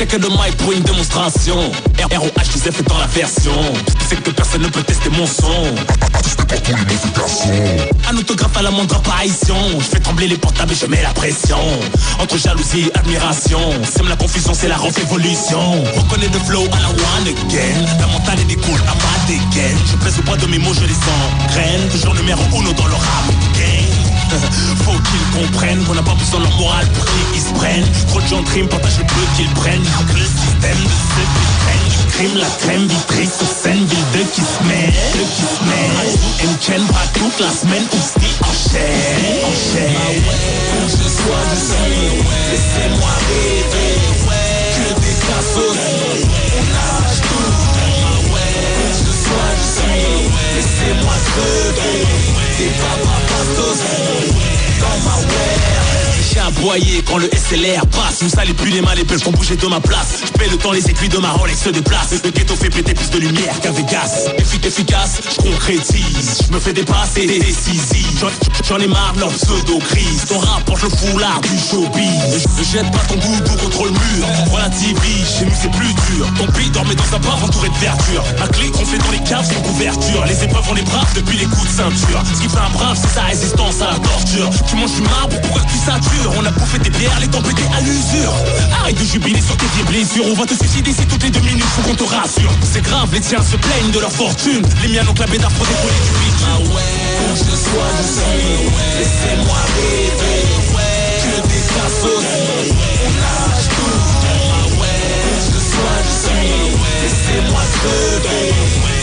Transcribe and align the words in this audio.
check 0.00 0.12
le 0.14 0.28
mic 0.30 0.56
pour 0.56 0.72
une 0.72 0.82
démonstration. 0.82 1.56
ROH, 2.10 2.44
sais, 2.56 2.72
fait 2.72 2.88
dans 2.88 2.96
la 2.96 3.06
version. 3.06 3.52
Sais 4.08 4.16
que 4.16 4.30
personne 4.30 4.62
ne 4.62 4.68
peut 4.68 4.82
tester 4.82 5.10
mon 5.10 5.26
son. 5.26 5.74
Un 8.08 8.16
autographe 8.16 8.56
à 8.56 8.62
la 8.62 8.70
moindre 8.70 8.96
apparition. 8.96 9.56
Je 9.78 9.84
fais 9.84 10.00
trembler 10.00 10.28
les 10.28 10.38
portables 10.38 10.72
et 10.72 10.74
je 10.74 10.86
mets 10.86 11.02
la 11.02 11.10
pression. 11.10 11.58
Entre 12.18 12.38
jalousie 12.38 12.88
et 12.88 12.98
admiration. 12.98 13.60
Sème 13.84 14.08
la 14.08 14.16
confusion, 14.16 14.52
c'est 14.54 14.68
la 14.68 14.78
révolution. 14.78 15.82
Reconnais 15.94 16.30
le 16.32 16.38
flow 16.46 16.64
à 16.72 16.80
la 16.80 16.88
one 16.88 17.28
again. 17.28 17.84
La 17.98 18.06
montagne 18.06 18.46
découle 18.48 18.80
à 18.88 18.94
ma 18.94 19.26
dégaine. 19.26 19.76
Je 19.90 19.96
pèse 20.02 20.18
au 20.18 20.22
poids 20.22 20.38
de 20.38 20.46
mes 20.46 20.58
mots, 20.58 20.72
je 20.72 20.86
les 20.86 20.94
sens. 20.94 21.52
Graine, 21.52 21.88
toujours 21.90 22.14
numéro 22.14 22.42
uno 22.58 22.72
dans 22.72 22.86
le 22.86 22.94
rap 22.94 23.26
game. 23.54 24.00
Qu'ils 25.10 25.42
comprennent 25.42 25.84
qu'on 25.84 25.94
n'a 25.94 26.02
pas 26.02 26.14
besoin 26.14 26.40
de 26.40 26.44
leur 26.44 26.56
morale 26.58 26.86
pour 26.94 27.04
qu'ils 27.04 27.42
se 27.42 27.52
prennent. 27.52 27.86
Trop 28.08 28.20
de 28.20 28.26
gens 28.26 28.42
criment, 28.44 28.68
partagent 28.68 28.98
le 28.98 29.04
peu 29.06 29.24
qu'ils 29.36 29.50
prennent. 29.50 29.82
Que 29.82 30.18
le 30.18 30.24
système 30.24 30.78
de 30.78 30.88
ceux 30.88 31.26
qui 31.34 31.50
la 32.36 32.46
crème, 32.58 32.86
vitrice 32.86 33.38
sur 33.38 33.46
scène, 33.46 33.84
ville 33.86 34.10
de 34.12 34.22
qui 34.30 34.42
se 34.42 34.62
met 34.68 34.86
De 35.14 35.24
qui 35.34 35.42
se 35.42 35.64
met. 35.64 36.44
Une 36.44 36.60
chaîne 36.60 36.86
pas 36.88 37.06
toute 37.14 37.40
la 37.40 37.50
semaine, 37.50 37.84
ou 37.92 38.20
qui 38.20 38.28
enchaîne 38.42 39.40
Enchaîne 39.48 39.96
Où 40.76 40.88
je 40.88 41.08
sois, 41.08 41.44
je 41.50 41.56
suis 41.56 42.20
Laissez-moi 42.50 43.12
rêver 43.26 43.94
Que 44.76 44.88
des 45.00 45.16
cassos 45.26 45.78
On 46.52 47.06
tout 47.22 47.52
Où 48.28 48.36
je 48.92 49.12
sois, 49.24 49.52
suis 49.74 50.28
Laissez-moi 50.56 51.14
aboyé 56.58 57.02
quand 57.06 57.18
le 57.18 57.28
SLR 57.32 57.86
passe. 57.86 58.22
Vous 58.22 58.28
salez 58.28 58.52
plus 58.54 58.70
les 58.70 58.80
mains, 58.80 58.94
les 58.96 59.04
pelles 59.04 59.20
font 59.20 59.30
bouger 59.32 59.56
de 59.56 59.66
ma 59.66 59.80
place. 59.80 60.20
Je 60.26 60.32
paie 60.32 60.48
le 60.50 60.56
temps, 60.56 60.72
les 60.72 60.88
aiguilles 60.88 61.08
de 61.08 61.18
ma 61.18 61.30
Rolex 61.32 61.62
se 61.62 61.70
déplacent. 61.70 62.14
Le 62.24 62.30
ghetto 62.30 62.54
fait 62.56 62.70
péter 62.70 62.94
plus 62.94 63.10
de 63.10 63.18
lumière 63.18 63.58
qu'à 63.60 63.70
Vegas 63.70 64.28
Effic 64.38 64.64
efficace, 64.66 65.20
je 65.36 65.42
concrétise. 65.50 66.38
Je 66.48 66.52
me 66.54 66.60
fais 66.60 66.72
dépasser, 66.72 67.26
décisif 67.26 68.24
J'en- 68.68 68.78
ai 68.78 68.86
marre 68.86 69.12
de 69.14 69.20
leur 69.20 69.28
pseudo-crise. 69.30 70.24
Ton 70.28 70.38
rap 70.38 70.64
porte 70.64 70.82
le 70.82 70.88
foulard 70.90 71.40
du 71.42 71.58
showbiz. 71.58 72.46
Ne 72.58 72.64
jette 72.64 72.90
pas 72.92 73.04
ton 73.08 73.14
goudou 73.16 73.52
contre 73.62 73.84
le 73.84 73.90
mur. 73.90 74.26
Relativise, 74.52 75.26
chez 75.38 75.44
nous 75.44 75.52
c'est 75.60 75.70
plus 75.72 75.92
dur. 75.92 76.26
Ton 76.38 76.46
pays 76.52 76.70
dormait 76.70 76.94
dans 76.94 77.16
un 77.16 77.20
bar 77.20 77.38
entouré 77.44 77.68
de 77.68 77.74
verdure. 77.74 78.24
Ma 78.38 78.48
clique 78.48 78.74
on 78.80 78.84
fait 78.86 78.98
dans 78.98 79.10
les 79.10 79.22
caves 79.28 79.46
sans 79.46 79.60
couverture. 79.62 80.24
Les 80.26 80.44
épreuves 80.44 80.64
on 80.70 80.74
les 80.74 80.82
brave 80.82 81.08
depuis 81.14 81.36
les 81.38 81.44
coups 81.46 81.64
de 81.68 81.76
ceinture. 81.76 82.22
Ce 82.34 82.40
qui 82.40 82.48
fait 82.48 82.58
un 82.58 82.70
brave 82.70 82.98
c'est 83.00 83.14
sa 83.14 83.22
résistance 83.26 83.80
à 83.82 83.92
la 83.92 83.98
torture. 83.98 84.48
Tu 84.68 84.76
manges 84.76 84.94
du 84.94 85.02
marbre 85.02 85.40
pourquoi 85.42 85.62
tu 85.62 85.76
satures 85.78 86.32
On 86.40 86.46
a 86.46 86.50
bouffé 86.52 86.78
tes 86.78 86.88
bières, 86.88 87.20
les 87.20 87.28
temps 87.28 87.42
pétés 87.42 87.68
à 87.76 87.82
l'usure. 87.82 88.32
Arrête 88.80 88.98
de 88.98 89.04
jubiler 89.04 89.42
sur 89.42 89.58
tes 89.58 89.66
vieilles 89.74 89.84
blessures. 89.84 90.24
On 90.26 90.32
va 90.32 90.46
te 90.46 90.54
suicider 90.54 90.90
si 90.90 91.04
toutes 91.04 91.22
les 91.22 91.28
deux 91.28 91.40
minutes 91.40 91.68
faut 91.76 91.82
qu'on 91.82 91.94
te 91.94 92.04
rassure. 92.04 92.50
C'est 92.62 92.80
grave, 92.80 93.10
les 93.12 93.20
tiens 93.20 93.42
se 93.42 93.56
plaignent 93.56 93.90
de 93.90 93.98
leur 93.98 94.10
fortune. 94.10 94.62
Les 94.82 94.88
miens 94.88 95.04
ont 95.06 95.12
clavé 95.12 95.36
d'afro 95.36 95.66
décollé 95.66 96.00
du 96.00 96.10
beat 96.16 96.40
Ah 96.48 96.58
ouais, 96.60 97.36
je 97.36 97.44
sois 97.44 97.90
je 97.92 98.04
suis 98.08 98.72
Laissez-moi 98.96 99.58
rêver. 99.76 100.48
Que 101.20 101.34
des 101.46 101.62
cassos 101.76 102.24
On 103.04 103.10
nage 103.20 103.68
tout. 103.76 104.00
Ah 104.24 104.80
ouais, 104.80 105.12
je 105.44 105.60
sois 105.60 105.98
je 106.08 106.14
suis 106.24 106.72
Laissez-moi 107.04 107.62
crever. 107.76 108.48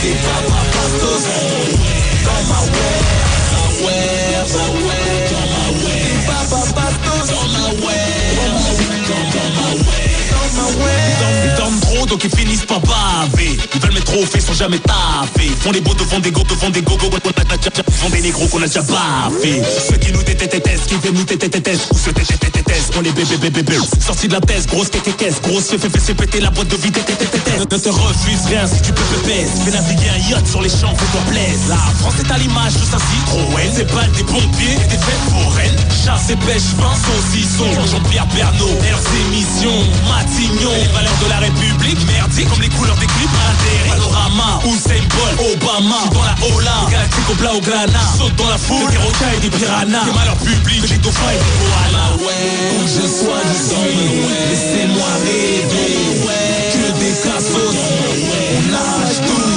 Des 0.02 0.16
papas 0.26 0.66
pastos 0.74 1.28
ils 12.24 12.36
finissent 12.36 12.66
par 12.66 12.80
baver. 12.82 13.58
Ils 13.74 13.82
veulent 13.82 13.94
mettre 13.94 14.12
trop 14.12 14.26
fait 14.26 14.40
sans 14.40 14.54
jamais 14.54 14.80
taffer 14.80 15.50
Font 15.60 15.72
les 15.72 15.82
beaux 15.82 15.94
devant 15.94 16.20
des 16.20 16.32
go 16.32 16.42
devant 16.44 16.70
des 16.70 16.82
go 16.82 16.98
go 16.98 17.10
Font 17.92 18.10
des 18.10 18.22
négros 18.22 18.48
qu'on 18.48 18.62
a 18.62 18.68
déjà 18.68 18.82
baffé 18.82 19.62
Ceux 19.90 19.98
qui 19.98 20.12
nous 20.12 20.24
détestent, 20.24 20.88
qui 20.88 20.96
viennent 20.96 21.14
nous 21.14 21.24
détestent 21.24 21.92
Ou 21.92 21.98
ceux 21.98 22.12
qui 22.14 22.57
détestent, 22.68 22.94
on 22.98 23.02
les 23.02 23.12
bébés 23.12 23.38
bébés 23.38 23.64
bébés. 23.64 23.80
Sorti 24.06 24.28
de 24.28 24.34
la 24.34 24.42
thèse, 24.42 24.68
grosse 24.68 24.90
caisse 24.90 25.42
Grosse 25.42 25.68
fait 25.68 25.78
fait 25.78 26.00
fait 26.00 26.14
péter 26.14 26.40
la 26.40 26.50
boîte 26.50 26.68
de 26.68 26.76
vie 26.78 26.92
Ne 27.60 27.66
te 27.66 27.90
refuse 27.90 28.46
rien 28.48 28.68
si 28.68 28.82
tu 28.82 28.92
peux 28.92 29.04
pépès 29.04 29.48
Fais 29.66 29.72
naviguer 29.72 30.10
un 30.10 30.30
yacht 30.30 30.48
sur 30.48 30.62
les 30.62 30.70
champs, 30.70 30.94
fais-toi 30.96 31.22
plaisir 31.30 31.70
La 31.70 31.76
France 32.00 32.16
est 32.20 32.32
à 32.32 32.38
l'image 32.38 32.74
de 32.74 32.86
sa 32.86 32.98
Citroën 32.98 33.72
C'est 33.76 33.92
pas 33.92 34.06
des 34.16 34.24
pompiers 34.24 34.74
et 34.74 34.88
des 34.88 34.98
fêtes 34.98 35.28
foraines 35.30 35.76
Chasse 36.04 36.30
et 36.30 36.36
pêche, 36.36 36.76
vin, 36.78 36.94
saucisson 36.96 37.68
Jean-Pierre 37.92 38.28
Bernot, 38.28 38.76
leurs 38.84 39.08
émissions 39.28 39.84
Matignon, 40.08 40.72
les 40.72 40.94
valeurs 40.94 41.20
de 41.24 41.30
la 41.30 41.38
République 41.40 42.00
Merdique 42.08 42.50
comme 42.50 42.62
les 42.62 42.70
couleurs 42.70 42.96
des 42.98 43.08
clips. 43.08 43.30
Adhéré, 43.48 43.90
Panorama, 43.90 44.60
Usain 44.66 45.04
Bolt, 45.16 45.36
Obama. 45.54 45.96
J'suis 46.04 46.16
dans 46.16 46.24
la 46.24 46.56
Ola, 46.56 46.72
les 46.86 46.92
galactiques 46.92 47.30
au 47.30 47.36
plat 47.36 47.54
au 47.54 47.62
grana 47.62 48.00
Saute 48.18 48.36
dans 48.36 48.50
la 48.50 48.58
foule, 48.58 48.90
des 48.90 48.98
requins 48.98 49.32
et 49.36 49.42
des 49.42 49.50
piranhas. 49.50 50.06
C'est 50.06 50.16
malheur 50.16 50.38
public, 50.38 50.82
j'ai 50.88 50.98
dauphins 50.98 51.32
et 51.32 51.38
des 51.38 52.57
koalas 52.58 52.76
Où 52.76 52.88
je 52.88 53.08
sois, 53.08 53.44
suis 53.54 54.28
Laissez-moi 54.50 55.10
rêver. 55.24 55.98
Que 56.74 56.92
des 57.00 57.16
cassos 57.24 57.76
On 58.56 58.72
nage 58.72 59.18
tout 59.28 59.50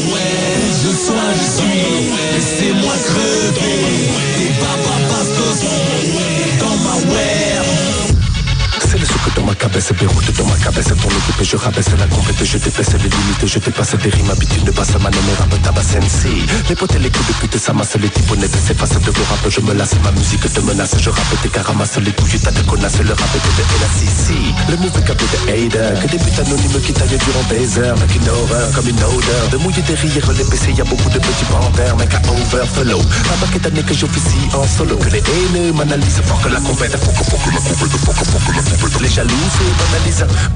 Où 0.00 0.72
je 0.82 0.92
sois, 0.96 1.32
suis 1.44 2.10
Laissez-moi 2.34 2.94
crever 3.04 3.87
cabesse, 9.58 9.92
Beyrouth 9.92 10.36
dans 10.36 10.46
ma 10.46 10.56
cabesse 10.56 10.86
équipe 10.86 11.40
et 11.40 11.44
je 11.44 11.56
rabaisse 11.56 11.90
la 11.98 12.06
compète 12.06 12.44
Je 12.44 12.58
dépaisse 12.58 12.92
les 12.92 13.08
limites, 13.08 13.46
je 13.46 13.58
dépasse 13.58 13.94
des 13.96 14.10
rimes 14.10 14.30
Habitude 14.30 14.64
de 14.64 14.70
basse 14.70 14.94
ma 14.94 15.10
nommée 15.10 15.34
rap 15.38 15.50
tabac 15.62 15.82
sensi 15.82 16.46
Les 16.68 16.74
potes 16.74 16.94
et 16.94 16.98
les 16.98 17.10
coups 17.10 17.26
de 17.26 17.32
pute 17.34 17.58
ça 17.58 17.72
masse 17.72 17.96
Les 18.00 18.08
types 18.08 18.30
honnêtes 18.30 18.54
s'effacent 18.54 19.00
de 19.00 19.10
vos 19.10 19.24
rap 19.28 19.42
Je 19.48 19.60
me 19.60 19.74
lasse, 19.74 19.94
ma 20.04 20.12
musique 20.12 20.52
te 20.52 20.60
menace 20.60 20.94
Je 20.98 21.10
rappe 21.10 21.42
tes 21.42 21.48
caramasse 21.48 21.98
Les 21.98 22.12
couilles 22.12 22.38
t'as 22.40 22.52
de 22.52 22.62
connasse 22.62 22.98
Le 23.00 23.12
rap 23.12 23.30
est 23.34 23.42
de 23.58 23.64
LACC 23.82 24.70
Le 24.70 24.76
mauvais 24.76 25.02
capé 25.02 25.24
de 25.24 25.50
hater 25.50 26.00
Que 26.00 26.06
des 26.12 26.18
buts 26.18 26.38
anonymes 26.38 26.80
qui 26.80 26.92
taillent 26.92 27.18
durant 27.18 27.44
des 27.50 27.78
heures 27.78 27.96
Avec 27.96 28.14
une 28.14 28.28
horreur 28.28 28.70
comme 28.74 28.88
une 28.88 29.02
odeur 29.02 29.48
De 29.50 29.56
mouiller 29.58 29.82
des 29.82 29.94
rires, 29.94 30.32
les 30.32 30.44
PC 30.44 30.72
Y'a 30.76 30.84
beaucoup 30.84 31.10
de 31.10 31.18
petits 31.18 31.48
panthères 31.50 31.96
Mec 31.96 32.14
à 32.14 32.20
overflow 32.30 33.00
Un 33.00 33.46
paquet 33.46 33.58
d'années 33.58 33.82
que 33.82 33.94
j'officie 33.94 34.48
en 34.54 34.66
solo 34.66 34.96
Que 34.96 35.10
les 35.10 35.22
haineux 35.22 35.72
m'analysent 35.72 36.22
Fort 36.24 36.40
que 36.42 36.48
la 36.48 36.60
compète 36.60 36.92
que, 36.92 36.96
la 36.96 37.60
compète 37.60 37.90
que, 37.90 38.08
que 38.08 38.56
la 38.56 38.62
compète 38.62 39.00
Les 39.00 39.08
jaloux 39.08 39.47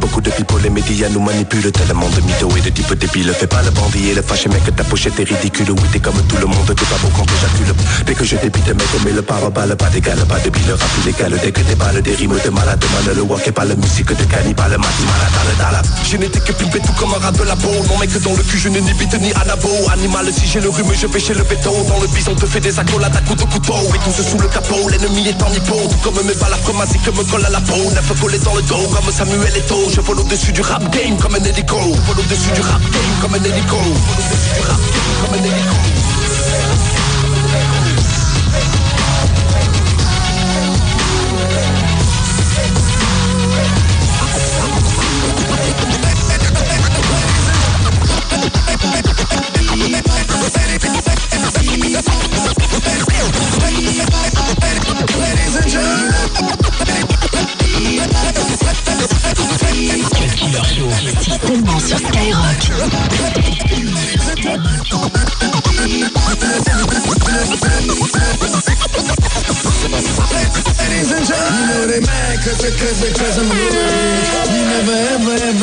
Beaucoup 0.00 0.20
de 0.20 0.30
people, 0.30 0.60
les 0.62 0.70
médias 0.70 1.08
nous 1.08 1.20
manipulent 1.20 1.70
Tellement 1.72 2.08
de 2.10 2.20
mythos 2.22 2.50
et 2.56 2.60
de 2.60 2.70
types 2.70 2.94
débiles 2.94 3.32
Fais 3.38 3.47
pas 3.47 3.62
le 3.62 3.70
bandit 3.70 4.10
et 4.10 4.14
le 4.14 4.22
fâché 4.22 4.48
mec 4.48 4.62
Ta 4.75 4.84
pochette 4.84 5.19
est 5.20 5.25
ridicule. 5.25 5.70
Oui 5.70 5.88
t'es 5.92 6.00
comme 6.00 6.20
tout 6.28 6.36
le 6.36 6.47
monde 6.47 6.66
T'es 6.66 6.84
pas 6.84 6.98
beau 7.00 7.08
quand 7.16 7.25
t'éjacules. 7.25 7.75
Dès 8.06 8.14
que 8.14 8.25
je 8.25 8.36
débite 8.36 8.66
mec 8.69 8.88
Mais 9.04 9.12
le 9.12 9.22
pare-balles 9.22 9.76
Pas 9.76 9.88
d'égal, 9.91 10.19
pas 10.28 10.38
de 10.41 10.50
bile. 10.50 10.72
Rap 10.72 10.91
illégal 11.03 11.38
Dès 11.42 11.53
que 11.53 11.60
t'es 11.60 11.75
balles 11.75 12.03
Des 12.03 12.14
rimes 12.14 12.38
de 12.44 12.50
malade 12.50 12.84
Man 12.92 13.14
le 13.14 13.22
walk 13.22 13.47
et 13.47 13.53
pas 13.53 13.65
la 13.65 13.74
musique 13.77 14.09
de 14.09 14.24
cannibale 14.24 14.77
Mati 14.78 15.04
malade 15.06 15.59
dala. 15.59 15.83
Je 16.10 16.16
n'étais 16.16 16.41
que 16.41 16.53
pimpé 16.53 16.80
tout 16.80 16.92
comme 16.98 17.15
un 17.15 17.18
rat 17.24 17.33
de 17.33 17.45
la 17.45 17.56
peau 17.56 17.71
Mon 17.88 17.98
mec 17.98 18.10
dans 18.22 18.34
le 18.34 18.42
cul 18.42 18.59
je 18.59 18.68
n'ai 18.68 18.80
ni 18.80 18.92
bite 18.95 19.18
ni 19.21 19.33
anabo. 19.33 19.71
Animal 19.92 20.27
si 20.33 20.47
j'ai 20.47 20.60
le 20.60 20.68
rhume 20.68 20.92
je 20.95 21.06
vais 21.06 21.21
chez 21.21 21.34
le 21.34 21.45
béton. 21.45 21.72
Dans 21.88 22.00
le 22.00 22.09
bison 22.09 22.34
te 22.34 22.47
fait 22.47 22.60
des 22.60 22.78
accolades 22.78 23.16
à 23.16 23.21
coups 23.21 23.41
de 23.41 23.48
couteau. 23.50 23.78
Et 23.95 23.98
tous 24.04 24.22
sous 24.22 24.38
le 24.38 24.48
capot 24.48 24.88
L'ennemi 24.91 25.28
est 25.28 25.42
en 25.42 25.53
hippo 25.53 25.77
Tout 25.88 25.98
comme 26.03 26.27
mes 26.27 26.34
balles 26.34 26.53
que 26.66 27.10
me 27.10 27.24
colle 27.30 27.45
à 27.45 27.50
la 27.50 27.60
peau. 27.60 27.78
Neuf 27.95 28.21
collés 28.21 28.38
dans 28.38 28.54
le 28.54 28.62
dos 28.62 28.82
comme 28.89 29.11
Samuel 29.13 29.57
Eto'o 29.57 29.91
Je 29.91 30.01
vole 30.01 30.21
au-dessus 30.21 30.53
du 30.53 30.61
rap 30.61 30.83
game 30.91 31.17
comme 31.19 31.34
un 31.34 31.45
hélico. 31.45 31.77
Je 31.95 32.01
vole 32.03 32.19
au-dessus 32.19 32.51
du 32.53 32.61
rap 32.61 32.81
game 32.81 33.15
comme 33.21 33.34
un 33.34 33.45
hélico. 33.45 33.77
Je 33.77 33.91
vole 33.91 34.19
au-dessus 34.19 34.55
du 34.55 34.61
rap 34.61 34.81
game 34.81 35.15
comme 35.21 35.34
un 35.34 35.45
hélico 35.45 37.02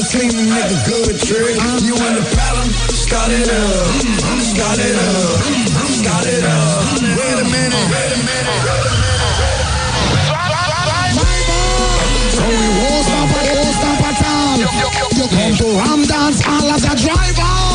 clean 0.09 0.33
a 0.33 0.65
good 0.89 1.15
trick. 1.21 1.55
You 1.85 1.93
in 1.93 2.13
the 2.17 2.25
problem? 2.33 2.69
Start 2.89 3.29
it 3.29 3.49
up. 3.49 3.85
Start 4.41 4.79
it 4.81 4.97
up. 4.97 5.37
Start 5.85 6.25
it 6.25 6.43
up. 6.43 6.97
Wait 6.97 7.37
a 7.37 7.45
minute. 7.45 7.87
Wait 7.93 8.13
a 8.13 8.21
minute. 8.25 8.99
You 15.19 15.27
come 15.27 15.55
to 15.57 15.67
Ram 15.77 16.01
Dance 16.03 16.41
all 16.47 16.71
as 16.71 16.83
a 16.85 16.95
driver. 16.95 17.69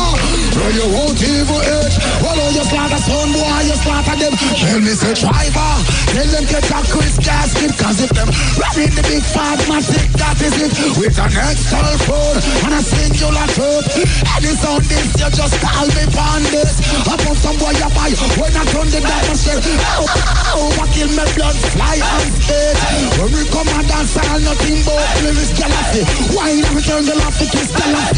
Well, 0.55 0.71
you 0.71 0.87
won't 0.91 1.21
even 1.21 1.61
eat. 1.61 1.93
Well, 2.23 2.41
oh, 2.41 2.49
you 2.55 2.63
slaughter 2.63 2.97
son, 2.97 3.31
boy, 3.31 3.61
you 3.69 3.75
slaughter 3.75 4.15
them. 4.17 4.33
Tell 4.33 4.79
me, 4.81 4.93
say, 4.95 5.13
driver, 5.13 5.71
tell 6.09 6.27
them 6.31 6.45
get 6.49 6.65
a 6.71 6.79
quick 6.89 7.15
gas 7.21 7.53
cause 7.77 8.01
if 8.01 8.09
them 8.09 8.29
running 8.57 8.95
the 8.95 9.03
big 9.03 9.23
fat 9.23 9.59
massive, 9.67 10.11
that 10.17 10.41
is 10.41 10.55
it. 10.57 10.84
With 10.95 11.19
an 11.19 11.27
external 11.27 11.97
phone 12.07 12.39
and 12.63 12.71
a 12.71 12.79
singular 12.79 13.43
truth. 13.51 13.83
Any 14.31 14.55
sound 14.55 14.87
this, 14.87 15.11
you 15.19 15.27
just 15.27 15.59
call 15.59 15.83
me 15.91 16.07
on. 16.15 16.39
I 16.39 17.19
put 17.19 17.35
some 17.35 17.59
boy 17.59 17.75
you 17.75 17.91
buy 17.91 18.15
when 18.39 18.55
I 18.55 18.63
turn 18.71 18.87
the 18.87 19.03
atmosphere. 19.03 19.59
Oh, 19.99 20.07
oh, 20.07 20.79
oh, 20.79 20.87
kill 20.95 21.11
me 21.11 21.25
blood 21.35 21.57
fly 21.75 21.99
on 21.99 22.31
stage. 22.39 22.79
When 23.19 23.27
we 23.27 23.43
come 23.51 23.67
and 23.75 23.83
dance, 23.91 24.15
all 24.15 24.39
nothing 24.39 24.79
but 24.87 25.03
lyrics 25.19 25.51
jealousy. 25.51 26.07
Why 26.31 26.55
not 26.63 26.71
return 26.71 27.03
the 27.03 27.15
laugh 27.19 27.35
to 27.43 27.45
kiss 27.51 27.75
the 27.75 27.85
laugh 27.91 28.15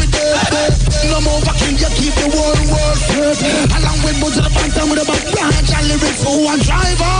No 1.10 1.18
more 1.26 1.42
kill 1.58 1.74
you 1.82 1.90
keep 1.98 2.14
the 2.14 2.30
world 2.30 2.62
world 2.62 2.98
straight. 3.10 3.42
Along 3.74 3.98
with 4.06 4.22
Boots 4.22 4.38
to 4.38 4.46
the 4.46 4.54
Bantam 4.54 4.86
with 4.86 5.02
a 5.02 5.06
back 5.10 5.26
branch 5.34 5.70
and 5.74 5.86
lyrics 5.90 6.22
for 6.22 6.38
one 6.46 6.62
driver. 6.62 7.18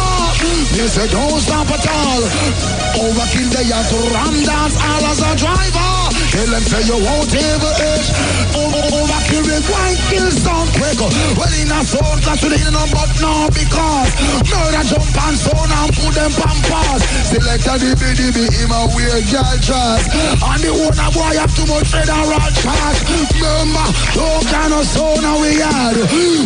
They 0.79 0.87
say 0.87 1.11
don't 1.11 1.43
stop 1.43 1.67
at 1.67 1.83
all. 1.83 2.88
Overkill 2.97 3.49
they 3.53 3.69
have 3.69 3.89
to 3.91 3.99
ram 4.15 4.37
dance 4.45 4.77
all 4.81 5.05
as 5.05 5.21
a 5.21 5.31
driver. 5.37 5.93
Tell 6.33 6.49
them 6.49 6.65
say 6.65 6.83
you 6.89 6.99
won't 6.99 7.35
ever 7.35 7.75
age. 7.93 8.09
Overkill 8.55 9.49
white 9.69 10.01
kill 10.09 10.31
sound 10.33 10.69
quick. 10.73 10.99
Well 11.37 11.55
in 11.61 11.73
a 11.73 11.81
sound 11.85 12.21
class 12.25 12.41
with 12.43 12.57
in 12.57 12.75
a 12.75 12.85
but 12.93 13.13
no 13.21 13.49
because 13.53 14.11
murder 14.49 14.85
jump 14.89 15.17
and 15.25 15.37
sound 15.37 15.73
and 15.73 15.91
put 15.93 16.15
them 16.17 16.33
pampas. 16.33 17.03
Select 17.29 17.67
a 17.69 17.75
DB 17.77 18.37
him 18.49 18.73
a 18.73 18.81
weird 18.97 19.25
girl 19.29 19.57
dress. 19.61 20.05
And 20.41 20.61
the 20.65 20.71
owner 20.73 21.11
boy 21.13 21.35
have 21.37 21.53
too 21.53 21.67
much 21.69 21.89
federal 21.93 22.51
charge. 22.61 22.99
Remember, 23.37 23.87
don't 24.17 24.47
kind 24.49 24.73
of 24.73 24.85
sound 24.89 25.25
we 25.41 25.61
had. 25.61 25.97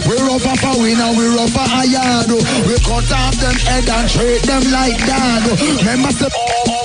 We 0.06 0.14
rough 0.26 0.46
up 0.46 0.62
a 0.62 0.72
winner, 0.80 1.10
we 1.14 1.26
rough 1.36 1.56
up 1.56 1.70
a 1.70 1.82
yard. 1.86 2.30
We 2.66 2.74
cut 2.82 3.10
off 3.12 3.36
them 3.38 3.56
head 3.66 3.88
and 3.88 4.08
treat 4.10 4.42
them 4.42 4.64
like 4.72 4.98
that. 5.06 5.42
Remember, 5.78 6.10
step 6.10 6.32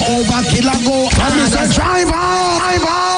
overkill 0.08 0.72
and 0.74 0.86
go. 0.86 1.10
Said, 1.48 1.76
driver, 1.76 2.12
driver, 2.12 2.80
driver. 2.80 3.17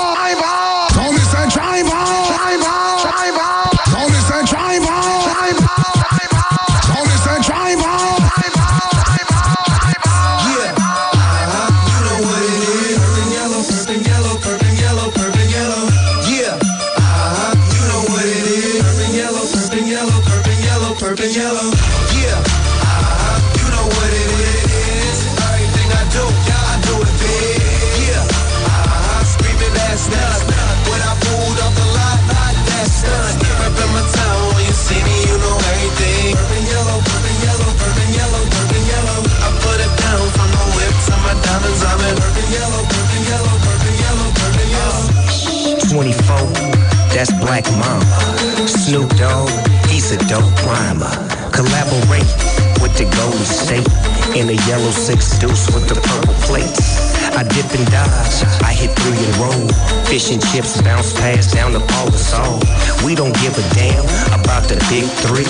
In 54.35 54.49
a 54.49 54.57
yellow 54.67 54.91
six 54.91 55.37
deuce 55.39 55.65
with 55.73 55.87
the 55.87 55.95
purple 55.95 56.33
plates. 56.45 57.15
I 57.33 57.43
dip 57.43 57.69
and 57.73 57.85
dodge, 57.89 58.43
I 58.61 58.73
hit 58.73 58.91
three 58.99 59.17
and 59.17 59.35
roll. 59.37 59.67
Fish 60.05 60.31
and 60.31 60.41
chips 60.51 60.81
bounce 60.81 61.13
past 61.13 61.53
down 61.53 61.73
the 61.73 61.79
Pole 61.79 62.11
Sol. 62.11 62.59
We 63.05 63.15
don't 63.15 63.33
give 63.41 63.57
a 63.57 63.65
damn 63.73 64.05
about 64.33 64.67
the 64.67 64.77
big 64.89 65.05
three. 65.25 65.49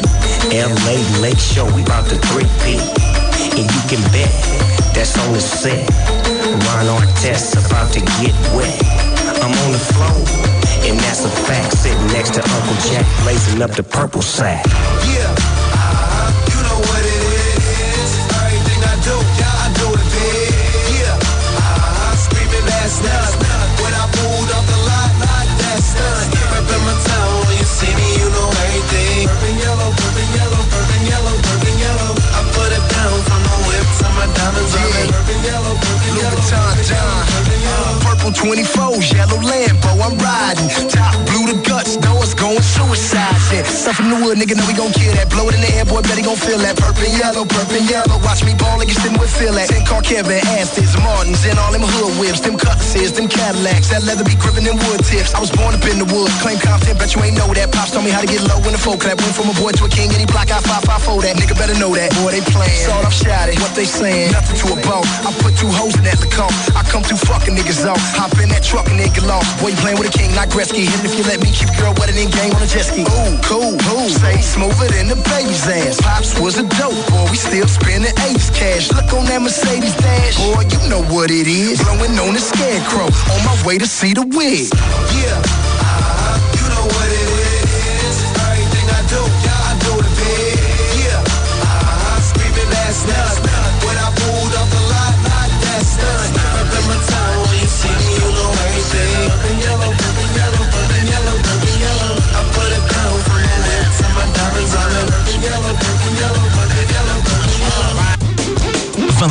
LA 0.53 0.95
Lake 1.19 1.39
Show, 1.39 1.65
we 1.75 1.81
about 1.83 2.05
the 2.07 2.19
three 2.31 2.47
P. 2.63 2.77
And 3.57 3.67
you 3.67 3.83
can 3.89 4.01
bet 4.11 4.31
that's 4.93 5.17
on 5.17 5.33
the 5.33 5.41
set. 5.41 5.83
Ron 6.69 6.87
Artest 6.99 7.57
about 7.65 7.91
to 7.93 8.01
get 8.21 8.35
wet. 8.55 8.79
I'm 9.43 9.51
on 9.51 9.71
the 9.71 9.83
floor, 9.91 10.19
and 10.87 10.99
that's 10.99 11.25
a 11.25 11.29
fact. 11.29 11.77
Sitting 11.77 12.07
next 12.07 12.33
to 12.35 12.41
Uncle 12.43 12.77
Jack, 12.87 13.05
blazing 13.23 13.61
up 13.61 13.71
the 13.71 13.83
purple 13.83 14.21
sack. 14.21 14.65
Feel 46.59 46.67
that. 46.67 46.75
Purple 46.75 47.07
yellow, 47.15 47.45
purple 47.47 47.83
yellow. 47.87 48.17
Watch 48.23 48.43
me 48.43 48.53
ball 48.55 48.77
like 48.77 48.91
them 48.91 49.15
with 49.15 49.31
feel 49.31 49.53
that. 49.55 49.69
Ten 49.69 49.85
car 49.85 50.01
Kevin, 50.01 50.39
Astons, 50.59 50.95
Martins, 50.99 51.45
and 51.47 51.57
all 51.59 51.71
them 51.71 51.83
hood 51.83 52.19
whips. 52.19 52.39
Them 52.39 52.57
cutlasses, 52.57 53.15
them 53.15 53.27
Cadillacs. 53.27 53.89
That 53.89 54.03
leather 54.03 54.23
be 54.23 54.35
gripping 54.35 54.67
them 54.67 54.75
wood 54.87 55.03
tips. 55.05 55.33
I 55.33 55.39
was 55.39 55.51
born 55.51 55.75
up 55.75 55.85
in 55.87 55.99
the 55.99 56.07
woods, 56.11 56.35
claim 56.43 56.59
confident, 56.59 56.99
bet 56.99 57.15
you 57.15 57.23
ain't 57.23 57.37
know 57.37 57.47
that. 57.53 57.71
Pops 57.71 57.91
told 57.95 58.03
me 58.03 58.11
how 58.11 58.21
to 58.21 58.27
get 58.27 58.43
low 58.43 58.59
in 58.67 58.75
the 58.75 58.81
folk 58.81 58.99
clap. 59.01 59.17
Went 59.23 59.35
from 59.35 59.47
a 59.49 59.55
boy 59.55 59.71
to 59.79 59.87
a 59.87 59.91
king, 59.91 60.11
any 60.11 60.27
block 60.27 60.51
I 60.51 60.59
554 60.59 61.23
that. 61.23 61.35
Nigga 61.39 61.55
better 61.55 61.77
know 61.79 61.95
that. 61.95 62.11
Boy, 62.19 62.35
they 62.35 62.43
playing. 62.43 62.83
Sawed 62.83 63.05
off 63.07 63.15
shot 63.15 63.47
it, 63.47 63.57
what 63.63 63.71
they 63.75 63.87
saying. 63.87 64.35
Nothing 64.35 64.57
to 64.59 64.67
a 64.75 64.77
bone. 64.83 65.07
I 65.23 65.31
put 65.39 65.55
two 65.55 65.71
hoes 65.71 65.95
in 65.95 66.03
that 66.03 66.19
Lacombe. 66.19 66.53
I 66.75 66.83
come 66.83 67.03
through 67.03 67.21
fucking 67.23 67.55
niggas 67.55 67.87
off. 67.87 68.01
Hop 68.19 68.35
in 68.43 68.49
that 68.51 68.63
truck 68.63 68.89
and 68.91 68.99
then 68.99 69.11
get 69.13 69.23
lost. 69.23 69.47
Boy, 69.61 69.71
you 69.71 69.79
playing 69.79 69.99
with 69.99 70.11
a 70.11 70.15
king, 70.15 70.33
not 70.35 70.51
Gretzky. 70.51 70.83
Hit 70.83 70.99
it 70.99 71.07
if 71.07 71.13
you 71.15 71.23
let 71.23 71.39
me 71.39 71.51
keep 71.51 71.71
girl 71.77 71.93
wetter 71.95 72.15
than 72.15 72.27
game 72.31 72.51
on 72.55 72.61
a 72.63 72.69
jet 72.69 72.89
ski. 72.89 73.03
Ooh, 73.05 73.35
cool, 73.45 73.77
cool. 73.87 74.09
Say 74.09 74.41
smoother 74.41 74.89
than 74.91 75.07
the 75.07 75.19
baby's 75.29 75.63
ass. 75.67 76.01
Pops 76.01 76.33
was 76.49 76.57
a 76.57 76.67
dope 76.81 77.11
boy. 77.11 77.29
We 77.29 77.37
still 77.37 77.67
spending 77.67 78.11
A's 78.25 78.49
cash. 78.49 78.91
Look 78.91 79.13
on 79.13 79.25
that 79.25 79.41
Mercedes 79.41 79.95
dash. 79.95 80.37
Boy, 80.37 80.63
you 80.65 80.89
know 80.89 81.03
what 81.13 81.29
it 81.29 81.45
is. 81.45 81.79
Blowing 81.83 82.17
on 82.17 82.33
the 82.33 82.39
scarecrow. 82.39 83.05
On 83.05 83.39
my 83.45 83.55
way 83.67 83.77
to 83.77 83.85
see 83.85 84.13
the 84.13 84.25
wig. 84.25 84.69
Yeah. 85.21 85.68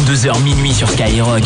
22h 0.08 0.42
minuit 0.42 0.72
sur 0.72 0.88
Skyrock. 0.88 1.42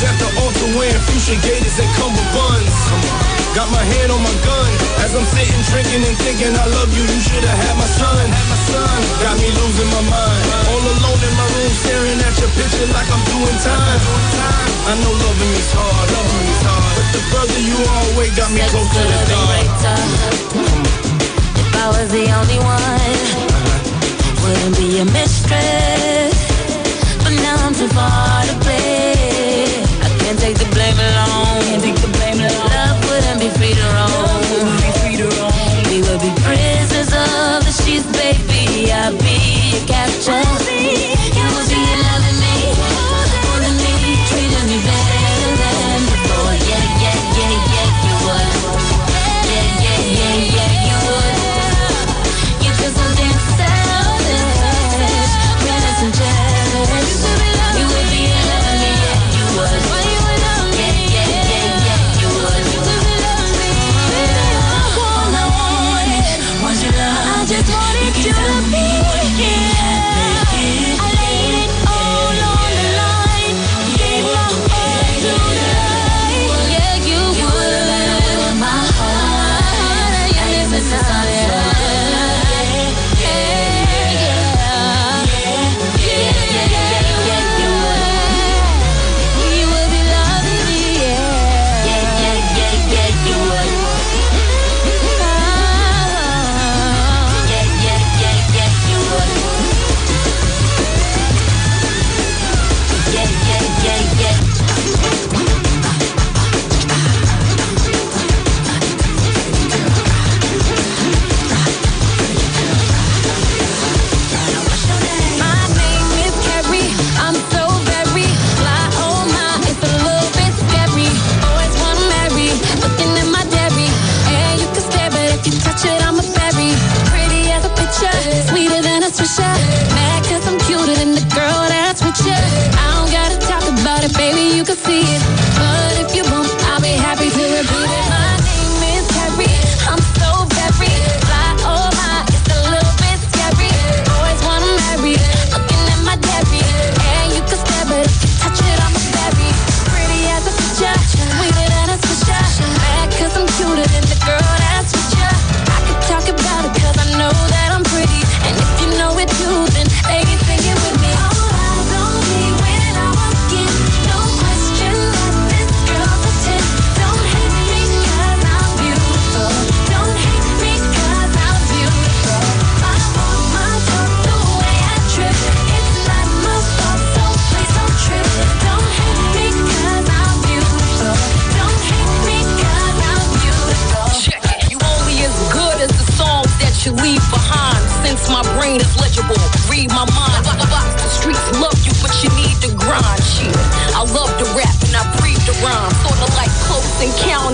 At 0.00 0.16
the 0.16 0.32
altar 0.40 0.80
wearing 0.80 0.96
fuchsia 1.12 1.36
gators 1.44 1.76
that 1.76 1.84
come 2.00 2.08
with 2.16 2.30
buns. 2.32 2.72
Got 3.52 3.68
my 3.68 3.84
hand 3.84 4.08
on 4.08 4.24
my 4.24 4.32
gun 4.40 4.70
as 5.04 5.12
I'm 5.12 5.28
sitting 5.28 5.60
drinking 5.68 6.00
and 6.08 6.16
thinking 6.24 6.56
I 6.56 6.64
love 6.72 6.88
you. 6.96 7.04
You 7.04 7.20
shoulda 7.20 7.52
had 7.52 7.76
my 7.76 7.84
son. 7.84 8.24
Got 9.20 9.36
me 9.36 9.52
losing 9.52 9.90
my 9.92 10.00
mind. 10.08 10.44
All 10.72 10.80
alone 10.80 11.20
in 11.20 11.34
my 11.36 11.44
room 11.52 11.72
staring 11.84 12.16
at 12.16 12.32
your 12.40 12.48
picture 12.56 12.88
like 12.96 13.12
I'm 13.12 13.24
doing 13.28 13.58
time. 13.60 14.00
I 14.88 14.96
know 15.04 15.12
loving 15.12 15.52
is 15.52 15.68
hard. 15.76 16.06
Loving 16.16 16.48
is 16.48 16.62
hard. 16.64 16.92
But 16.96 17.08
the 17.12 17.22
brother 17.28 17.60
you 17.60 17.76
always 18.00 18.32
got 18.32 18.48
me 18.56 18.64
close 18.72 18.88
to 18.88 19.02
the 19.04 19.20
dark. 19.28 19.68
If 21.60 21.76
I 21.76 21.86
was 21.92 22.08
the 22.08 22.24
only 22.40 22.56
one, 22.56 23.20
wouldn't 24.48 24.80
be 24.80 24.96
a 24.96 25.06
mistress. 25.12 26.32
But 27.20 27.36
now 27.44 27.68
I'm 27.68 27.76
too 27.76 27.92
far. 27.92 28.29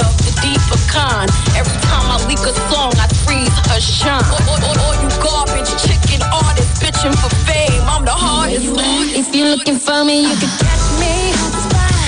of 0.00 0.12
the 0.20 0.36
kind. 0.96 1.28
Every 1.52 1.78
time 1.84 2.06
I 2.08 2.16
leak 2.24 2.40
a 2.40 2.54
song, 2.72 2.92
I 2.96 3.06
freeze 3.24 3.52
her 3.68 3.80
shine. 3.80 4.24
All, 4.32 4.40
all, 4.48 4.76
all 4.80 4.96
you 5.04 5.10
garbage 5.20 5.70
chicken 5.76 6.20
artists 6.32 6.80
bitching 6.80 7.14
for 7.20 7.32
fame. 7.44 7.82
I'm 7.84 8.04
the 8.04 8.16
hardest. 8.16 8.64
You 8.64 8.74
if 9.12 9.28
you're 9.34 9.52
looking 9.52 9.78
for 9.78 10.04
me, 10.04 10.24
you 10.24 10.36
can 10.40 10.52
catch 10.64 10.86
me. 11.02 11.14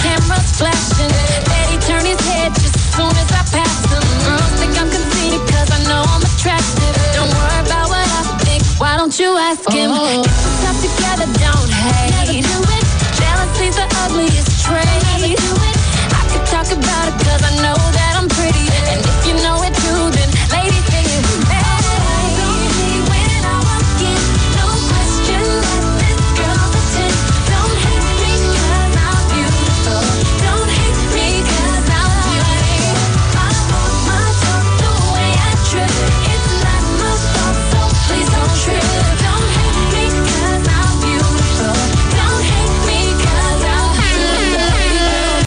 Cameras 0.03 0.49
flashing. 0.57 1.13
Daddy 1.49 1.79
turn 1.85 2.05
his 2.05 2.21
head 2.25 2.55
just 2.57 2.77
as 2.81 2.87
soon 2.97 3.13
as 3.13 3.29
I 3.41 3.43
pass 3.53 3.77
him. 3.93 4.05
Girls 4.25 4.53
think 4.61 4.73
I'm 4.81 4.89
conceited 4.89 5.43
cause 5.53 5.69
I 5.69 5.81
know 5.91 6.03
I'm 6.09 6.25
attractive. 6.25 6.95
Don't 7.13 7.33
worry 7.37 7.61
about 7.67 7.87
what 7.93 8.09
I 8.09 8.23
think. 8.47 8.63
Why 8.81 8.97
don't 8.97 9.15
you 9.19 9.37
ask 9.37 9.69
him? 9.69 9.91
Oh. 9.93 10.23
Get 10.23 10.33
yourself 10.33 10.77
together, 10.87 11.29
don't 11.45 11.71
hate. 11.71 12.15
Never 12.17 12.41
do 12.41 12.59
it. 12.77 12.85
Jealousy's 13.21 13.77
the 13.77 13.87
ugliest 14.07 14.51
trait. 14.65 14.87
Never 15.19 15.35
do 15.35 15.53
it. 15.69 15.78